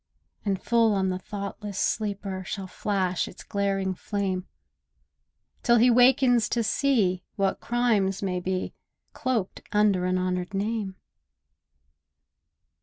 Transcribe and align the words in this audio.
And 0.43 0.59
full 0.59 0.95
on 0.95 1.09
the 1.09 1.19
thoughtless 1.19 1.77
sleeper 1.77 2.43
Shall 2.43 2.65
flash 2.65 3.27
its 3.27 3.43
glaring 3.43 3.93
flame, 3.93 4.47
Till 5.61 5.75
he 5.77 5.91
wakens 5.91 6.49
to 6.49 6.63
see 6.63 7.21
what 7.35 7.59
crimes 7.61 8.23
may 8.23 8.39
be 8.39 8.73
Cloaked 9.13 9.61
under 9.71 10.05
an 10.05 10.17
honoured 10.17 10.55
name. 10.55 10.95